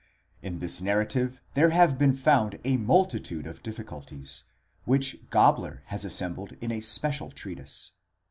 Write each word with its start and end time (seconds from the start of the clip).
In 0.41 0.57
this 0.57 0.81
narrative 0.81 1.41
there 1.53 1.69
have 1.69 1.99
been 1.99 2.15
found 2.15 2.59
a 2.63 2.77
multitude 2.77 3.45
of 3.45 3.61
difficulties, 3.61 4.45
which 4.83 5.29
Gabler 5.29 5.83
has 5.89 6.03
assembled 6.03 6.53
in 6.59 6.71
a 6.71 6.79
special 6.79 7.29
treatise. 7.29 7.91